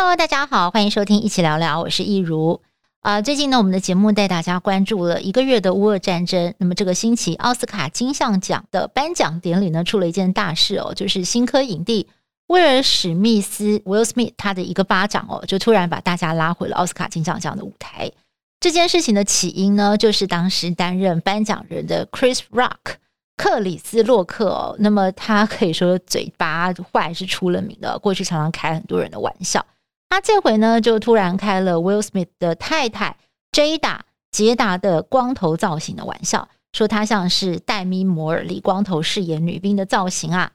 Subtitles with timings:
[0.00, 2.60] Hello，大家好，欢迎收听一起聊聊，我是易如
[3.00, 6.54] 啊、最近呢，我们的节目带大家关注了一个月的乌俄战争。
[6.58, 12.06] 那么这个星期，奥斯卡金像奖的颁奖典礼呢，出了一件大事哦，就是新科影帝
[12.46, 18.08] 威尔史密斯 （Will Smith） 他的一个巴掌哦，就突然把大家拉回了奥斯卡金像奖的舞台。
[18.60, 22.94] 这件事情的起因呢，就是当时担任颁奖人的 Chris Rock。
[23.36, 29.66] 克里斯洛克哦，那么他可以说嘴巴坏是出了名的，过去常常开很多人的玩笑。
[30.10, 33.16] 他这回呢，就突然开了 Will Smith 的太太
[33.52, 40.52] Jada 杰达的光头造型的玩笑，说他像是黛米摩尔李光头饰演女兵的造型啊。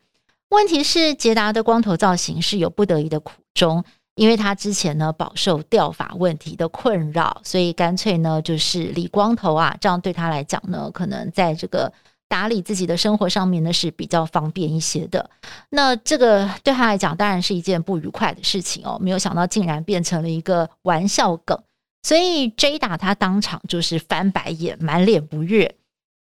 [0.50, 3.84] 问题是杰达的光头造型是有不得已的苦衷，
[4.16, 11.94] 因为他之前呢饱受掉发问题的困扰，所以干脆呢就是理光头啊，这样对他来讲呢，可能在这个。
[12.34, 15.30] 打理自己的生活上面呢是比较方便一些的，
[15.70, 18.98] 那这个对他来讲当然是一件不愉快的事情哦。
[19.00, 21.56] 没有想到竟然变成了一个玩笑梗，
[22.02, 25.76] 所以 J 打他当场就是翻白眼，满脸不悦。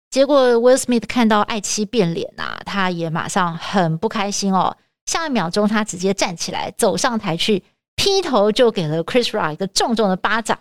[0.09, 4.75] 结果 Will Smith 看到爱妻变脸啊，他也马上很不开心哦。
[5.05, 7.63] 下一秒钟他直接站起来走上台去，
[7.95, 10.57] 劈头就给了 Chris Rock 一个重重的巴掌。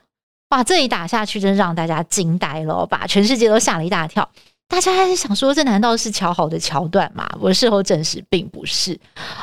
[0.51, 4.31] 哇，这一打下去真让大家惊呆了，把全世界都吓了一大跳。
[4.69, 7.27] 大家还是想说，这难道是巧好的桥段吗？
[7.41, 8.99] 我事后证实并不是。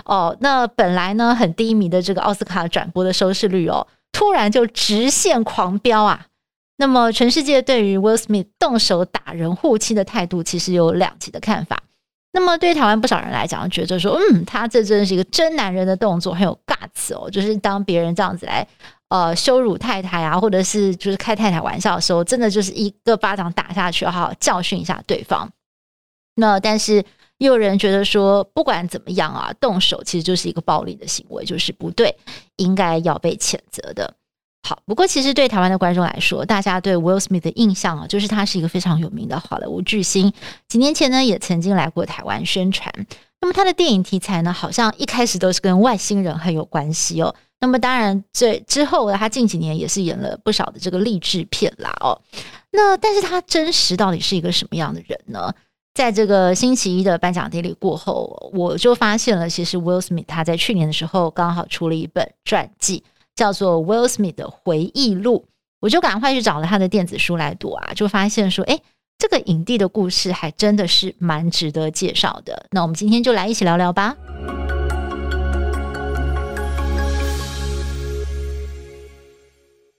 [0.06, 6.28] 哦，那本来呢很低迷的这个奥斯卡转播的收视率哦，突然就直线狂飙啊！
[6.78, 11.82] 那么全世界对于 Will Smith 动手打人护妻的态度，其实有两极的看法。
[12.34, 18.68] 那么对台湾不少人来讲，觉得说，嗯，他这真的是一个真男人的动作，很有 guts 哦，就是当别人这样子来。
[19.10, 25.50] 呃，羞辱太太啊，或者是就是开太太玩笑的时候，真的就是一个巴掌打下去，好好教训一下对方。
[26.36, 26.96] 那但是
[27.38, 32.18] 也有人觉得说，不管怎么样啊，动手其实就是一个暴力的行为，就是不对，
[32.58, 34.14] 应该要被谴责的。
[34.68, 40.34] 好，不过其实对台湾的观众来说，大家对 Will Smith 的印象啊，就是他是一个非常有名的好莱坞巨星。
[40.68, 42.92] 几年前呢，也曾经来过台湾宣传。
[43.42, 47.36] 那么他的电影题材呢，好像一开始都是跟外星人很有关系哦。
[47.66, 52.22] 那么当然，这之后，他近几年也是演了不少的这个励志片啦哦。
[52.72, 55.52] 那但是他真实到底是一个什么样的人呢？
[55.96, 63.04] 在这个星期一的颁奖典礼过后，我就发现了，其实 Will Smith 他在去年的时候刚好出了一本传记，
[63.34, 65.44] 叫做《Will Smith 的回忆录》，
[65.80, 68.80] 我就赶快去找了他的电子书来读啊，就发现说，哎，
[69.18, 72.68] 这个影帝的故事还真的是蛮值得介绍的。
[72.70, 74.16] 那我们今天就来一起聊聊吧。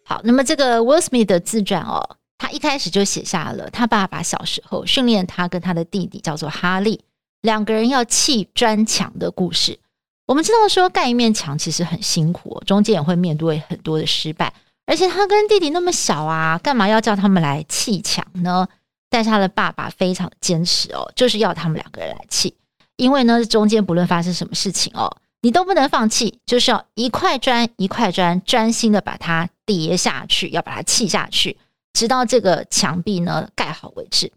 [0.09, 7.01] 好，那么这个 Will Smith 的自传哦，他一开始就写下了他爸爸小时候训练他跟他的弟弟叫做哈利
[7.43, 9.81] 两个人要砌砖墙的故事。
[10.27, 14.53] 我们知道说盖一面墙其实很辛苦，中间也会面对很多的失败，
[14.87, 18.69] 而且他跟弟弟那么小啊，干嘛要叫他们来砌墙呢？
[19.11, 22.55] 但是他的爸爸非常坚持哦，就是要他们两个人来砌，
[22.97, 25.17] 因为呢中间不论发生什么事情哦。
[25.43, 31.59] 你都不能放弃，就是要一块砖一块砖专心的把它叠下去，要把它砌下去，
[31.93, 34.33] 直到这个墙壁呢盖好为止。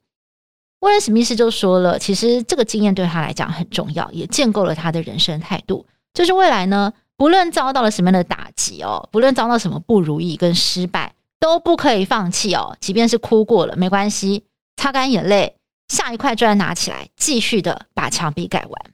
[0.79, 5.85] 威尔史密斯就说了，其实这个经验对他来讲很重要，也建构了他的人生态度。
[6.13, 12.77] 就是未来呢，不论遭到了什么样的打击哦，不论遭到什么不如意跟失败，都不可以放弃哦。
[12.79, 14.45] 即便是哭过了没关系，
[14.77, 15.55] 擦干眼泪，
[15.89, 18.91] 下一块砖拿起来，继续的把墙壁盖完。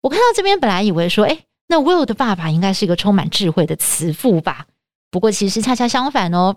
[0.00, 4.66] 我看到这边，本来以为说，哎，那 Will 的爸爸应该是一个充满智慧的慈父吧？
[5.10, 6.56] 不过其实恰恰相反哦，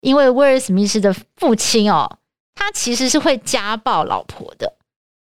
[0.00, 2.18] 因为威尔史密斯的父亲哦，
[2.54, 4.74] 他其实是会家暴老婆的。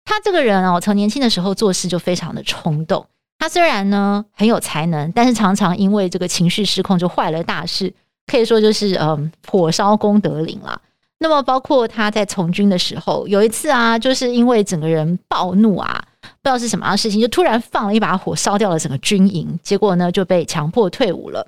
[0.04, 3.06] 他这个人哦，从年轻的时候做事就非常的冲动。
[3.38, 7.94] 他虽然呢很有才能，但是常常因为这个情绪失控就坏了大事，
[8.28, 10.82] 可以说就是嗯，火烧功德林了。
[11.20, 16.04] 那么包括他在从军的时候，有一次啊，就是因为整个人暴怒啊。
[16.22, 21.48] 不知道是什么样事情，就突然放了一把火，烧掉了整个军营，结果呢就被强迫退伍了。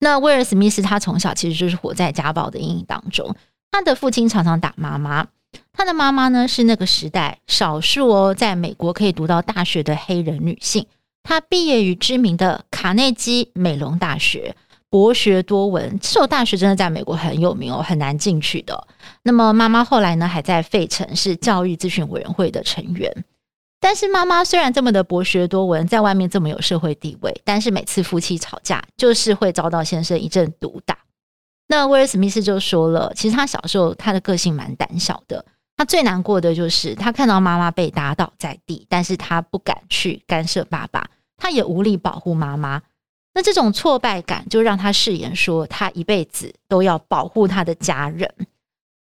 [0.00, 3.36] 那威尔史密斯他从小其实就是活在家暴的阴影当中，
[3.70, 5.26] 他的父亲常常打妈妈，
[5.72, 10.86] 他的妈妈呢是那个时代少数哦，在美国可以读到大学的黑人女性，
[11.22, 14.56] 她毕业于知名的卡内基美隆大学，
[14.88, 18.86] 博学多闻，这所大学真的在美国很有名哦，很难进去的。
[19.22, 23.24] 那么妈妈后来呢还在费城是教育咨询委员会的成员。
[23.80, 30.98] 但是妈妈虽然这么的博学多闻，在外面这么有社会地位，但是每次夫妻吵架，就是会遭到先生一阵毒打。
[31.66, 35.44] 那威尔史密斯就说了，其实他小时候他的个性蛮胆小的，
[35.76, 42.82] 他最难过的就是他看到妈妈被打倒在地，但是他不敢去干涉爸爸，他也无力保护妈妈。
[43.32, 48.28] 那这种挫败感就让他誓言说，他一辈子都要保护他的家人。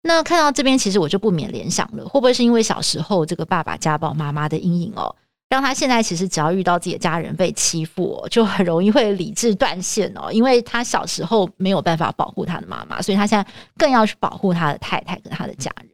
[0.07, 5.17] 那看到这边，其实我就不免联想了，会不会是因为小时候这个爸爸家暴妈妈的阴影哦，
[5.49, 15.89] 让他现在其实只要遇到自己的家人被欺负，就很容易会理智断线哦，因为他小时候没有办法保护他的妈妈，所以他现在更要去保护他的太太跟他的家人。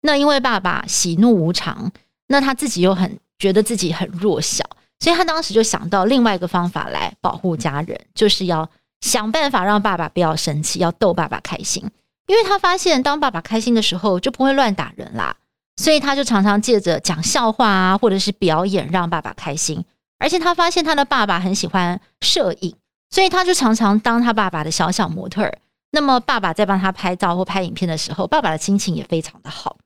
[0.00, 1.92] 那因为爸爸喜怒无常，
[2.28, 4.64] 那他自己又很觉得自己很弱小，
[5.00, 8.66] 所以他当时就想到另外一个方法来保护家人，就是要
[9.02, 11.84] 想办法让爸爸不要生气，要逗爸爸开心。
[12.26, 15.36] 因为他发现，当爸爸开心的时候，就不会乱打人啦，
[15.76, 19.84] 所以他就常常借着讲笑话啊，或者是表演让爸爸开心。
[20.18, 22.74] 而且他发现他的爸爸很喜欢摄影，
[23.10, 25.58] 所以他就常常当他爸爸的小小模特儿。
[25.90, 29.76] 那么爸爸在帮他拍照或拍影片的时候，爸爸的心情也非常的好。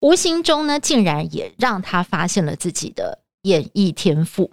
[0.00, 4.52] 无形中呢，竟然也让他发现了自己的演艺天赋。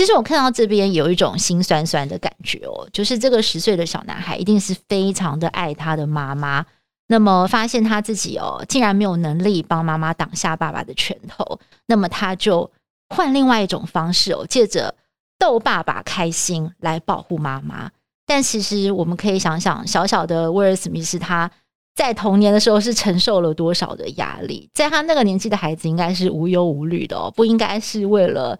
[0.00, 6.64] 其实我看到这边有一种心酸酸的感觉哦，就是这个十岁的小男孩一定是非常的爱他的妈妈，
[7.08, 12.70] 那么发现他自己哦，竟然没有能力帮妈妈挡下爸爸的拳头，那么他就
[13.10, 14.94] 换另外一种方式哦，借着
[15.38, 17.90] 逗爸爸开心来保护妈妈。
[18.24, 21.50] 但其实我们可以想想，小小的威尔史密斯他
[21.94, 24.70] 在童年的时候是承受了多少的压力？
[24.72, 28.58] 在他那个年纪的孩子应该是无忧无虑的哦，不应该是为了。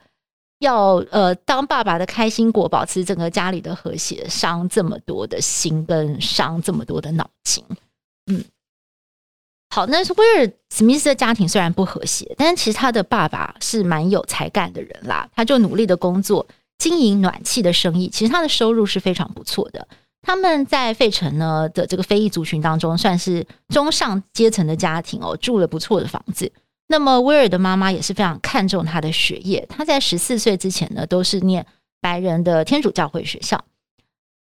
[0.61, 7.65] 要呃，当爸爸的开心果，保持整个家里的和谐，伤这么多的心，跟伤这么多的脑筋，
[8.31, 8.45] 嗯，
[9.71, 16.47] 好，那是威尔史密斯的家庭虽然不和谐，但是其实他的爸爸是蛮有才干的人啦，他就努力的工作，
[16.79, 19.89] 经营暖气的生意，其实他的收入是非常不错的。
[20.23, 26.53] 他们在费城呢的这个非裔族群当中，算是中上阶层的家庭哦，住了不错的房子。
[26.93, 29.65] 那么威尔的妈妈也是非常看重他的学业。
[29.69, 31.65] 他在十四岁之前呢，都是念
[32.01, 33.65] 白人的天主教会学校。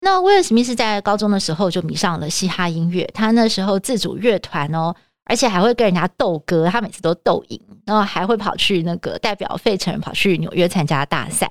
[0.01, 11.47] 那威尔史密斯在高中的时候就迷上了嘻哈音乐，他那时候自主乐团哦，而且还会跟人家斗歌，他每次都斗赢，然后还会跑去那个代表费城跑去纽约参加大赛。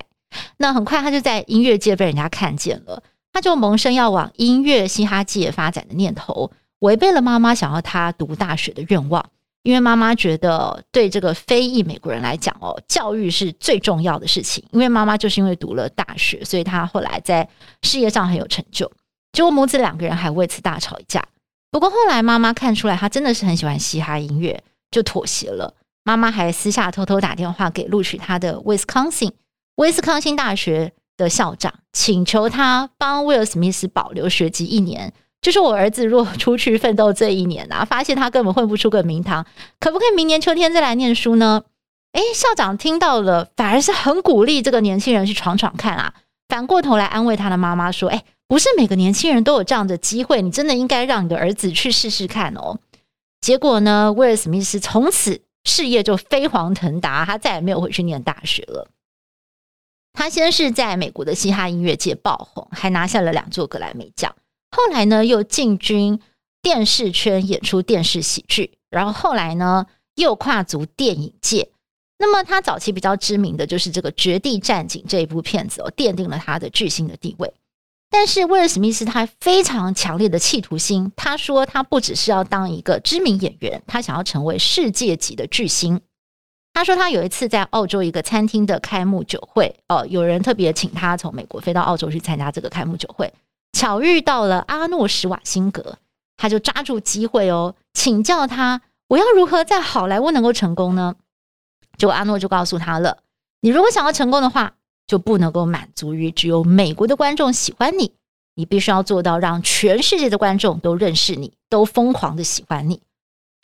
[0.56, 3.00] 那很快他就在音乐界被人家看见了，
[3.32, 6.50] 他就萌生要往音乐嘻哈界发展的念头，
[6.80, 9.24] 违背了妈妈想要他读大学的愿望。
[9.62, 14.64] 因为妈妈觉得，对这个非裔美国人来讲哦，教育是最重要的事情。
[14.72, 17.46] 因为妈妈就是因为读了大学，所以她后来在
[17.82, 18.90] 事业上很有成就。
[19.32, 21.22] 结果母子两个人还为此大吵一架。
[21.70, 25.74] 不过后来妈妈看出来，她真的是很喜欢嘻哈音乐，就妥协了。
[26.04, 29.30] 妈妈还私下偷偷打电话给录取她的威斯康星
[29.74, 35.12] 威斯康星大学的校长，请求他帮威尔史密斯保留学籍一年。
[35.40, 39.46] 就是我儿子如果出去奋斗这一年啊， 发现他根本混不出个名堂，
[39.78, 41.62] 可不可以明年秋天再来念书呢？
[42.12, 46.14] 诶，校长听到了，反而是很鼓励这个年轻人去闯闯看啊。
[46.48, 52.78] 反过头来安慰他的妈妈说：“诶，不是每个年轻人都有这样的机会，你真的应该让你的儿子去试试看哦。”
[53.40, 58.88] 结果呢，威尔史密斯从此事业就飞黄腾达，他再也没有回去念大学了。
[60.14, 64.34] 他先是在美国的嘻哈音乐界爆红，还拿下了两座格莱美奖。
[64.70, 66.20] 后来呢，又进军
[66.62, 68.78] 电视圈，演出电视喜剧。
[68.90, 71.70] 然后后来呢，又跨足电影界。
[72.18, 77.52] 那么他早期比较知名的就是这个《绝地战警》这一部片子哦，奠定了他的巨星的地位。
[78.10, 86.00] 但是威尔史密斯他非常强烈的企图心，他说他不只是要当一个知名演员，他想要成为世界级的巨星。
[86.72, 93.32] 他说他有一次在澳洲一个餐厅的开幕酒会哦，有人特别请他从美国飞到澳洲去参加这个开幕酒会。
[93.72, 95.98] 巧遇到了阿诺·史瓦辛格，
[96.36, 101.14] 他就抓住机会哦，请教他我要如何在好莱坞能够成功呢？
[101.96, 103.18] 结果阿诺就告诉他了：
[103.60, 104.74] 你如果想要成功的话，
[105.06, 108.12] 就不能够满足于只有美国的观众喜欢你，
[108.54, 113.00] 你必须要做到让全世界的观众都认识你，都疯狂的喜欢你。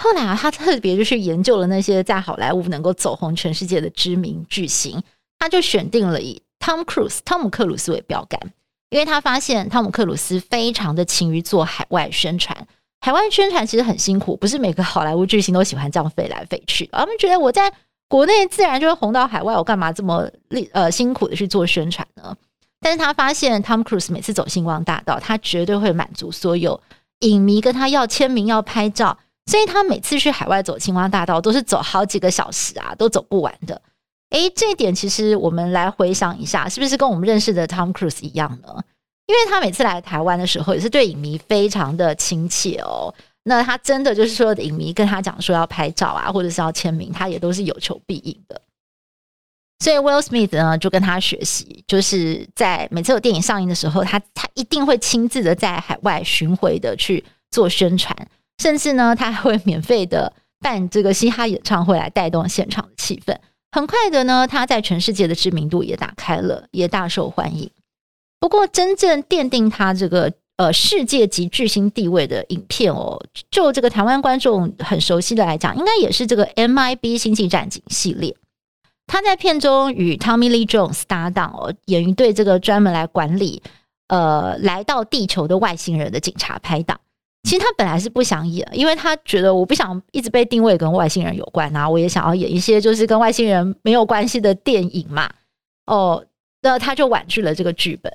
[0.02, 5.02] 后来啊，他特别就是研究了那些在好莱坞能够走红全世界的知名巨星，
[5.38, 8.52] 他就选定了以汤姆·克鲁斯、汤姆·克鲁斯为标杆。
[8.94, 12.56] 因为他发现汤姆克鲁斯非常的勤于做海外宣传，
[13.00, 16.88] 海外宣传其实很辛苦，不是每个好莱坞巨星都喜欢这样飞来飞去。
[16.92, 17.72] 他们觉得我在
[18.08, 22.36] 国内自然就会红到海外，我干嘛这么累呃辛苦的去做宣传呢？
[22.80, 26.80] 但是他发现汤姆克鲁斯每次走星光大道，他绝对会满足所有
[27.22, 33.82] 影迷跟他要签名要拍照，所以他每次去海外走星光大道都是走好几个小时啊，都走不完的。
[34.30, 38.82] 诶，这一点其实我们来回想一下，是不是跟我们认识的 Tom Cruise 一样呢？
[39.26, 43.14] 因为他每次来台湾的时候，也是对影迷非常的亲切哦。
[43.44, 48.60] 那他真的就是说，影迷跟他讲说要拍照啊，或者是要签名，他也都是有求必应的。
[49.78, 58.16] 所以 Will Smith 呢就跟他学习，就是在每次有电影上映的时候，他他一定会亲自的在海外巡回的去做宣传，
[58.58, 63.36] 甚至呢他还会免费的办这个嘻哈演唱会来带动现场的气氛。
[63.74, 67.68] 很快的呢，他在全世界的知名度也打开了，也大受欢迎。
[68.38, 78.36] 不过，真正奠定他这个呃世界级巨星地位的影片哦，就这个台湾观众很熟悉的来讲，应该也是这个 MIB 星际战警系列。
[79.08, 83.60] 他在片中与 Tommy Lee Jones 搭档哦，演一对这个专门来管理
[84.06, 87.00] 呃来到地球的外星人的警察拍档。
[87.44, 95.30] 其实他本来是不想演，因为他觉得我不想一直被定位跟外星人有关啊，我也想要演一些就是跟外星人没有关系的电影嘛。
[95.84, 96.24] 哦，
[96.62, 98.10] 那他就婉拒了这个剧本。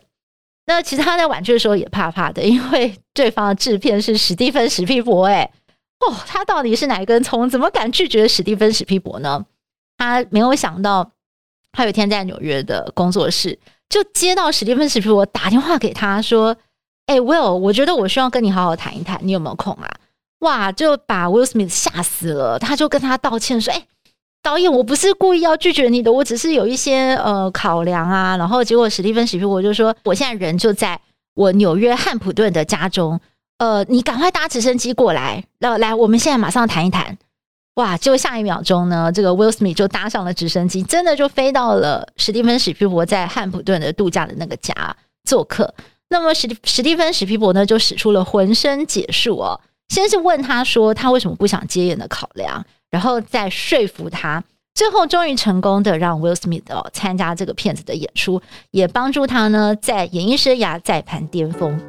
[0.66, 5.52] 那其实他在婉拒的时候也怕怕的，因为对方的制片是史蒂芬史匹柏，哎，
[6.00, 7.48] 哦，他到底是哪一根葱？
[7.48, 9.46] 怎么敢拒绝史蒂芬史匹柏呢？
[9.98, 11.12] 他没有想到，
[11.72, 13.60] 他有一天在纽约的工作室
[13.90, 16.58] 就接到史蒂芬史匹柏打电话给他说。
[17.10, 19.89] 哎、欸、，Will，我觉得我需要跟你好好谈一谈，你有没有空啊？
[20.42, 23.88] 哇，就把 Will Smith 吓死了，他就跟他道歉说：“哎、欸，
[24.44, 31.01] 导演，我不是故意要拒绝你的，我只是有一些呃考量啊。”然后结果史蒂芬史匹柏就说：“我现在人就在
[31.34, 33.20] 我纽约汉普顿的家中，
[33.58, 37.18] 呃，你赶快搭直升机过来，来来，我们现在马上谈一谈。”
[37.74, 45.74] 哇，就下一秒钟呢，这个 Will Smith 就搭上了直升机，真的就飞到了史蒂芬史匹柏在汉普顿的度假的那个家做客。
[46.12, 49.62] 那么史史蒂芬史匹柏呢，就使出了浑身解数哦。
[49.89, 61.80] 先是问他说他为什么不想接演的考量，然后再说服他，最后终于成功的让 Will Smith 哦参加这个片子的演出，也帮助他呢在演艺生涯再攀巅峰。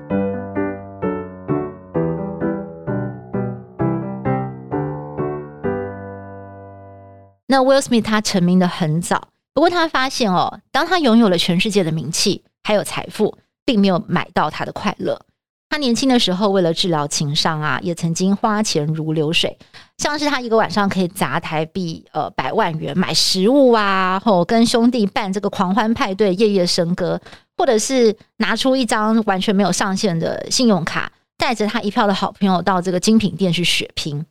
[7.47, 13.39] 那 Will Smith 他成名的很早，不过他发现哦，当他拥有了全世界的名气还有财富。
[13.71, 15.17] 并没有买到他的快乐。
[15.69, 19.57] 他年轻的时候，为了治疗情伤啊，也曾经花钱如流水，
[19.99, 27.21] 像是他一个晚上可以砸台币呃百万元买食物啊，或跟兄弟办这个狂欢派对，夜夜笙歌，
[27.57, 34.27] 或者是拿出一张完全没有上限的信用卡，带着他一票的好朋友到这个精品店去血拼。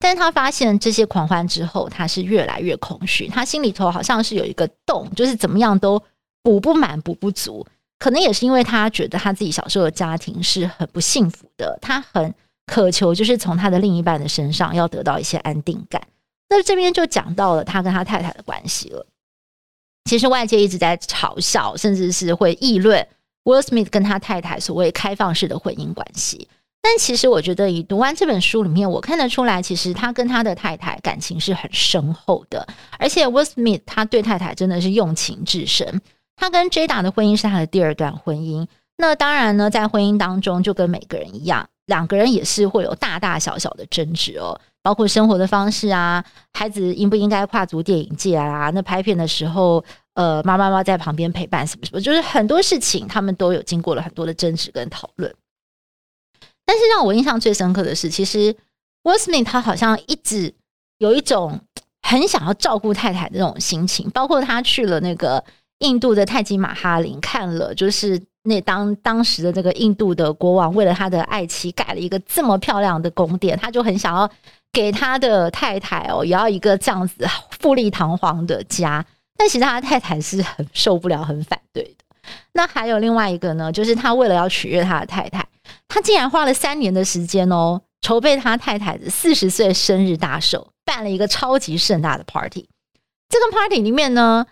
[0.00, 6.02] 但是他发现这些狂欢之后，他是越来越空虚，他心里头好像是有一个洞，就是怎么样都
[6.42, 7.64] 补不满、补不足。
[8.02, 12.34] 可能也是因为他觉得他自己小时候的家庭是很不幸福的，他很
[12.66, 16.02] 渴求就是从他的另一半的身上要得到一些安定感。
[16.48, 19.06] 那这边就讲到了他跟他太太的关系了。
[20.10, 23.06] 其实外界一直在嘲笑，甚至是会议论
[23.44, 26.48] Will Smith 跟他太太所谓开放式的婚姻关系。
[26.82, 32.66] 但其实我觉得，以读完这本书里面，我看得出来，其实他跟他的太太感情是很深厚的，
[32.98, 36.00] 而且 Will Smith 他对太太真的是用情至深。
[36.36, 38.66] 他跟 Jada 的婚姻是他的第二段婚姻。
[38.96, 48.70] 那当然呢，在婚姻当中，就跟每个人一样，两个人也是会有大大小小的争执哦，包括生活的方式啊，孩子应不应该跨足电影界啊？
[48.70, 49.82] 那拍片的时候，
[50.14, 55.34] 呃，妈妈妈在旁边陪伴，什么什么，就是很多事情，他们都有经过了很多的争执跟讨论。
[56.64, 58.54] 但是让我印象最深刻的是，其实
[59.02, 60.54] Will Smith 他好像一直
[60.98, 61.58] 有一种
[62.02, 65.42] 很想要照顾太太的那种心情，包括他去了那个。
[65.82, 74.28] 印度的泰姬玛哈林看了，就是那当当时的这个印度的国王为了他的爱妻盖了一个这么漂亮的宫殿，他就很想要
[74.72, 77.26] 给他的太太哦，也要一个这样子
[77.60, 79.04] 富丽堂皇的家。
[79.36, 82.04] 但其实他的太太是很受不了、很反对的。
[82.52, 85.44] 那还有另外一个呢，就是他为了要取悦他的太太，
[85.88, 92.68] 他竟然花了三年的时间哦，筹备他太太的四十岁生日大寿，办了一个超级盛大的 party。
[93.28, 94.46] 这个 party 里面呢，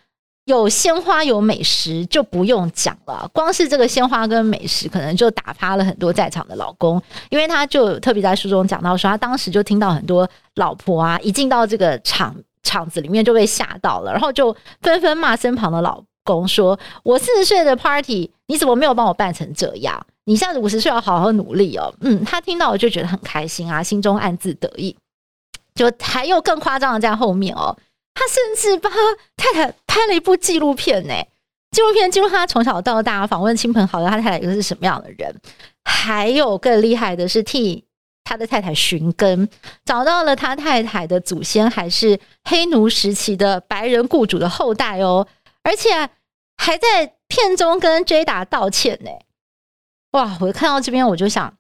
[0.51, 20.05] 有鲜花有美食就不用讲了，光是这个鲜花跟美食，可能就打发了很多在场的老公，因为他就特别在书中讲到说，他当时就听到很多老婆啊，一进到这个场场子里面就被吓到了，然后就纷纷骂身旁的老公说：“我四十岁的 party，你怎么没有帮我办成这样？
[20.25, 24.97] 你现在五十岁要好好努力哦。”嗯，他听到就觉得很开心啊，心中暗自得意。
[25.75, 27.77] 就还有更夸张的在后面哦。
[28.13, 28.99] 他甚至帮他
[29.37, 31.15] 太太拍了一部纪录片呢，
[31.73, 35.35] 纪录片记录他从小到大访问亲朋好友，他太太又是什么样的人？
[35.85, 37.85] 还有更厉害的是替
[38.23, 39.49] 他的太太寻根，
[39.85, 45.27] 找到了他太太的祖先还是黑奴时期的白人雇主的后代哦，
[45.65, 45.91] 而且
[46.57, 49.11] 还在片中跟 Jada 道歉呢。
[50.13, 50.39] 哇！
[50.41, 51.53] 我看到这边我就想，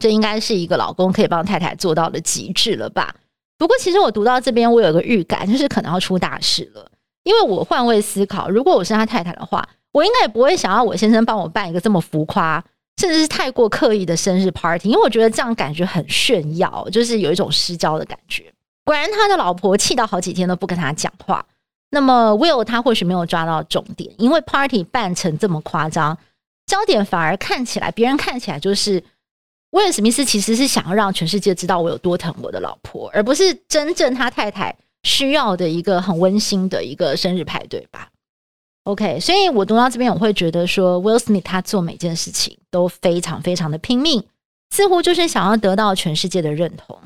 [0.00, 3.14] 这应该是一个老公可以帮太太做到的极致了吧？
[3.56, 6.90] 不过，其实我读到这边，我有个预感，就是可能要出大事了。
[7.24, 12.62] 因为我换位思考，如果我是他太太的话，我应该也不会想要我先生帮我办一个这么浮夸，
[12.98, 18.52] 甚至是太过刻意的生日 party，因为我觉得这样感觉很炫耀，就是有一种失焦的感觉。
[18.84, 21.44] 果然，他的老婆气到好几天都不跟他讲话。
[21.90, 26.18] 那么，Will 他或许没有抓到重点，因为 party 办成这么夸张，
[26.66, 29.02] 焦点反而看起来，别人看起来就是
[29.70, 38.10] 威尔史密斯其实是想要让全世界知道我有多疼我的老婆，而不是真正他太太需要的一个很温馨的一个生日派对吧
[38.84, 44.26] ？OK，所以我读到这边，我会觉得说，Will Smith 他做每件事情都非常非常的拼命，
[44.70, 46.98] 似乎就是想要得到全世界的认同。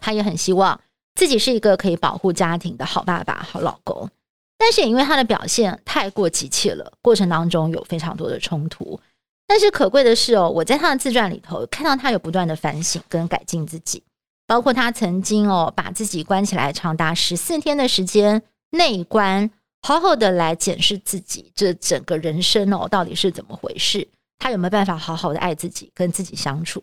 [0.00, 0.80] 他也很希望
[1.14, 4.08] 自己是一个可以保护家庭的好爸爸、好老公，
[4.56, 8.98] 但是也因为他的表现太过急切了，过程当中有非常多的冲突。
[9.46, 14.02] 但是可贵的是哦，我在他的自传里头看到他有不断的反省跟改进自己，
[14.50, 19.48] 包括他曾经哦把自己关起来长达十四天的时间内观，
[19.80, 24.08] 好好的来检视自己这整个人生哦到底是怎么回事，
[24.40, 26.82] 他有没有办法好好的爱自己，跟自己相处。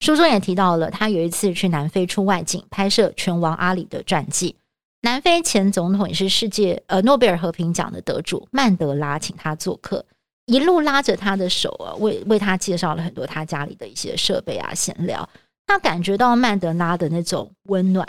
[0.00, 4.56] 书中也提到了，他有一次去南非出外景拍摄拳王阿里的传记。
[5.02, 10.04] 南非前总统也是世界呃诺贝尔和平奖的得主曼德拉请他做客，
[10.46, 15.28] 一路拉着他的手啊，为为他介绍了很多他家里的一些设备啊闲聊。
[15.66, 18.06] 他感觉到曼德拉的那种温暖，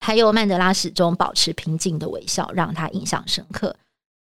[0.00, 3.76] 还有曼德拉始终保持平静的微笑，让他印象深刻。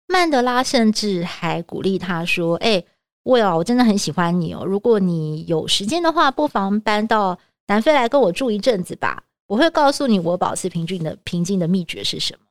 [0.07, 2.83] 曼德拉甚至还鼓励他说：“哎。”
[3.23, 4.65] Will，我真的很喜欢你哦。
[4.65, 9.23] 如果你有时间的话，不妨搬到南非来跟我住一阵子吧。
[9.47, 12.45] 我会告诉你，我保持平静的平静的秘诀是什么。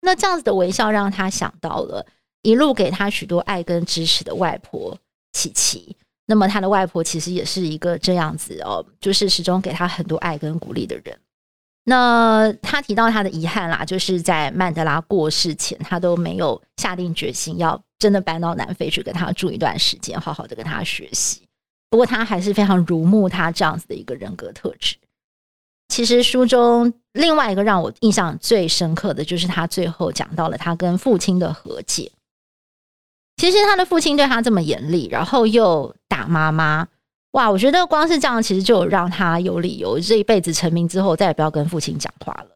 [0.00, 2.06] 那这样子的微笑让他想到了
[2.40, 4.96] 一路给他许多爱跟支持的外婆
[5.34, 5.94] 琪琪。
[6.26, 11.18] 那么他的外婆其实也是一个这样子哦，就是始终给他很多爱跟鼓励的人。
[11.84, 21.42] 那他提到他的遗憾啦，就是在曼德拉过世前，他都没有下定决心要真的搬到南非去跟他住一段时间，好好的跟他学习。
[21.90, 24.96] 不过他还是非常如沐他这样子的一个人格特质。
[25.88, 32.10] 其实书中另外一个让我印象最深刻的就是他最后讲到了他跟父亲的和解。
[33.42, 36.86] 其实他的父亲对他这么严厉，然后又打妈妈。
[37.32, 42.50] 哇，我觉得光是这样，其实就让他有理由这一辈子成名之后再也不要跟父亲讲话了。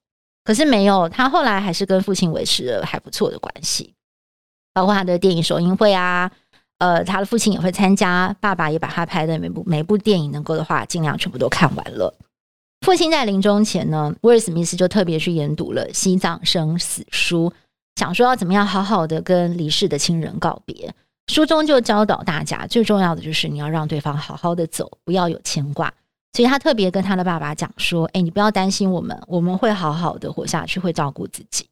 [0.45, 3.95] 可是没有，他后来还是跟父亲维持了还不错的关系，
[4.73, 6.31] 包括他的电影首映会啊，
[6.79, 12.15] 呃，他的父亲也会参加，爸爸也把他拍的每部每部电影能够的话，尽量全部都看完了。
[12.83, 17.51] 父亲在临终前呢，威尔史密斯就特别去研读了《西藏生死书》，
[17.97, 20.95] 想说要怎么样好好的跟离世的亲人告别。
[21.27, 25.93] 书中就教导大家，最重要的就是你要让对方好好的走，不要有牵挂。
[26.35, 31.69] 所以他特别跟他的爸爸讲说：“哎，你不要担心我们，我们会好好的活下去，会照顾自己。”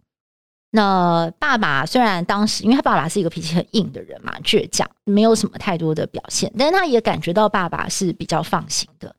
[0.72, 9.14] 那爸爸虽然当时，因为他爸爸是一个脾气很硬的人嘛，倔强，没有什么太多的表现，但是他也感觉到爸爸是比较放心的。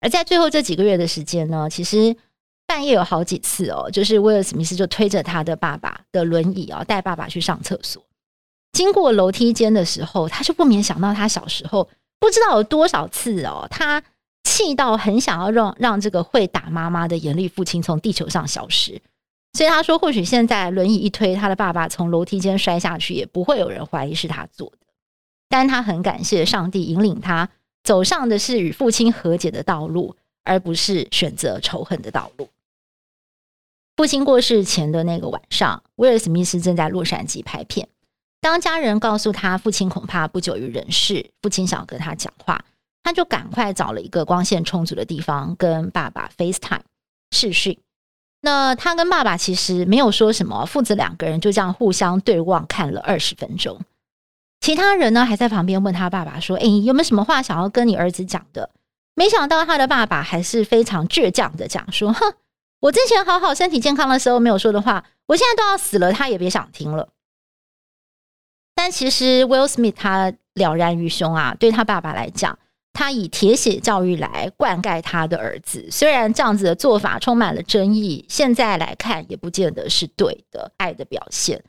[0.00, 2.14] 而在最后这几个月的时间呢，其实
[2.70, 8.00] 半夜有好几次哦，就是威尔史密斯就推着他的爸爸的轮椅哦，带爸爸去上厕所。
[8.72, 11.88] 经过楼梯间的时候，他就不免想到他小时候
[12.20, 14.00] 不知道有多少次哦，他
[14.44, 19.02] 气到很想要让让这个会打妈妈的严厉父亲从地球上消失。
[19.54, 24.86] 所以他说，或许现在轮椅一推，他的爸爸从楼梯间摔下去，也不会有人怀疑是他做的。
[25.48, 27.48] 但他很感谢上帝引领他
[27.82, 32.48] 走上的是与父亲和解的道路，而不是选择仇恨的道路。
[34.00, 37.86] 父亲过世前的那个晚上，威尔史密斯正在洛杉矶拍片。
[38.40, 42.64] 当家人告诉他父亲恐怕不久于人世，父亲想跟他讲话，
[43.02, 46.80] 他就赶快找了一个光线充足的地方跟爸爸 FaceTime
[47.30, 47.78] 视讯。
[48.40, 53.82] 那他跟爸爸其实没有说什么，父子两个人就这样互相对望看了二十分钟。
[54.62, 58.70] 其他人呢还在旁边问他爸爸说：“哎，有没有什么话想要跟你儿子讲的？”
[59.14, 62.32] 没想到他的爸爸还是非常倔强的讲说：“哼，
[62.80, 67.08] 我之前好好身体健康的时候没有说的话，我现在都要死了，他也别想听了。”
[68.74, 71.54] 但其实，Will Smith 他了然于胸啊。
[71.60, 72.58] 对他爸爸来讲，
[72.94, 75.86] 他以铁血教育来灌溉他的儿子。
[75.90, 81.62] 虽然这样子的做法充满了争议，现在来看也不见得是对的爱的表现。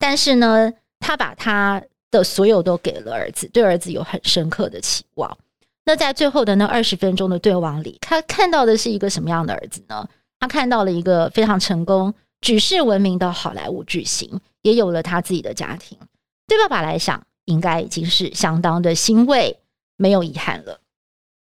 [0.00, 5.38] 但是呢，他把他的所有都给了儿子，对儿子有很深刻的期望。
[5.84, 10.08] 那在最后的那二十分钟的对望里，他看到的是一个什么样的儿子呢？
[10.40, 15.98] 他看到了一个非常成功、举世闻名的好莱坞巨星，也有了他自己的家庭。
[16.46, 19.58] 对爸爸来讲，应该已经是相当的欣慰，
[19.96, 20.80] 没有遗憾了。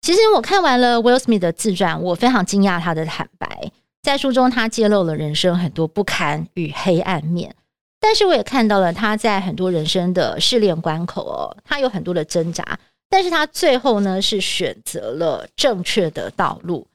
[0.01, 3.73] 其实我看完了 Will Smith 的自传，我非常惊讶他的坦白。
[4.01, 7.55] 在书中，他揭露了人生很多不堪与黑暗面，
[8.01, 12.79] 但是我也看到了他在很多人生的试炼关口哦，他有很多的挣扎，
[13.11, 16.87] 但是他最后呢是选择了正确的道路，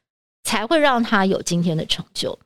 [0.53, 2.37] 才会让他有今天的成就。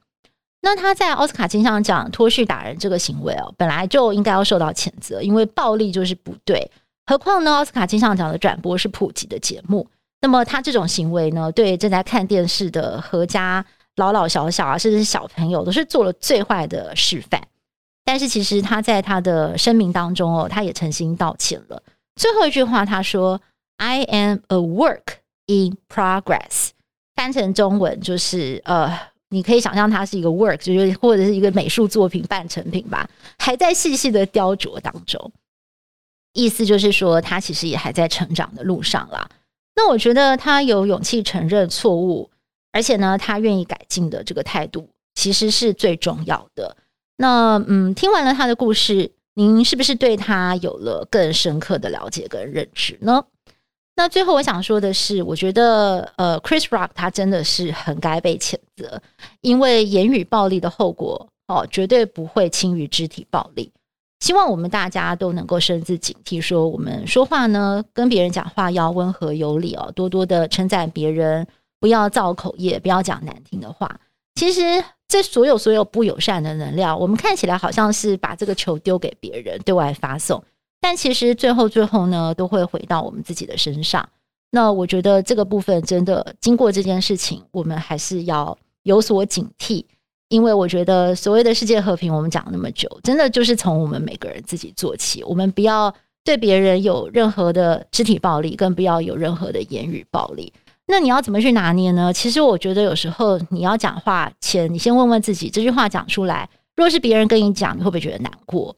[0.62, 6.72] 那他在奥斯卡金像奖脱序打人这个行为哦，本来就应该要受到谴责，因为暴力就是不对。
[7.06, 9.86] 何况呢，奥斯卡金像奖的转播是普及的节目，
[10.22, 13.66] 那么他这种行为呢，对正在看电视的阖家
[13.98, 17.42] 老老小小啊，甚至小朋友，都是做了最坏的示范。
[18.06, 21.84] 但是其实他在他的声明当中哦，他也诚心道歉了。
[22.16, 23.42] 最后一句话他说
[23.76, 25.18] ：“I am a work
[25.48, 26.70] in progress。”
[27.18, 28.98] 翻成中文就是呃。
[29.30, 33.06] 你可以想象它是一个 work，就是或者是一个美术作品半成品吧，
[33.38, 35.34] 还在细细的雕琢当中。
[36.32, 39.28] 意思就是说，他其实也还在成长的路上啦。
[39.76, 42.30] 那我觉得他有勇气承认错误，
[42.72, 46.78] 而且呢，他愿意改进的这个态度，其实是最重要的。
[47.18, 53.26] 那嗯，听完了他的故事，您是不是对他有了更深刻的了解跟认知呢？
[53.98, 59.02] 那最后我想说的是，我觉得呃，Chris Rock 他真的是很该被谴责，
[59.42, 63.72] 因为言语暴力的后果哦，绝对不会轻于肢体暴力。
[64.20, 71.48] 希望我们大家都能够深自警惕，说我们说话呢，跟别人讲话要温和有礼哦，多多的称赞别人，
[71.80, 74.00] 不要造口业，不要讲难听的话。
[74.36, 74.62] 其实
[75.08, 80.44] 这所有所有不友善的能量，我们看起来好像是把这个球丢给别人，对外发送。
[80.80, 84.08] 但其实最后最后呢，都会回到我们自己的身上。
[84.52, 89.84] 那我觉得这个部分真的经过这件事情，我们还是要有所警惕，
[90.30, 95.22] 因为我觉得所谓的世界和平，我们讲那么久，真的就是从我们每个人自己做起。
[95.24, 100.54] 我们不要对别人有任何的肢体暴力，更不要有任何的言语暴力。
[100.86, 102.14] 那你要怎么去拿捏呢？
[102.14, 108.74] 其实我觉得有时候你要讲话前，你先问问自己，这句话讲出来，若是别人跟你讲，你会不会觉得难过？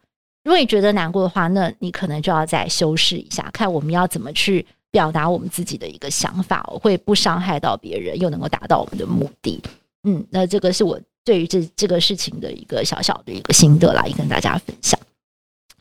[0.49, 9.61] 如果你觉得难过的话，那你可能就要再修饰一下，看我们要怎么去表达我们自己的一个想法，会不伤害到别人，又能够达到我们的目的。
[10.05, 14.99] 嗯，那这个是我对于这这个事情的一个小小的一个心得来跟大家分享。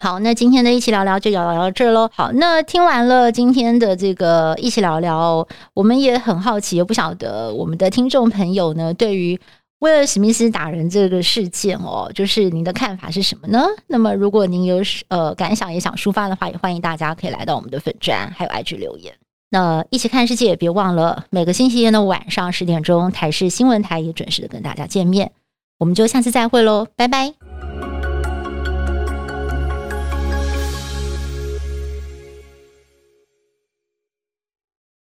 [0.00, 2.10] 好，那今天的一起聊聊就聊聊到这喽。
[2.12, 9.40] 好，那听完了今天的这个一起聊聊，我们也很好奇，也不晓得我们的听众朋友呢，对于。
[9.80, 13.64] 为了史密斯打人这个事件哦，就是您的看法是什么呢？
[13.86, 19.14] 那么如果您有呃感想也想抒发的话，也欢迎大家可以来到我们的粉专还有 IG 留言。
[19.50, 25.30] 那一起看世界，别忘了每个星期天的晚上十点钟，台视新闻台也准时的跟大家见面。
[25.78, 27.77] 我们就下次再会喽，拜拜。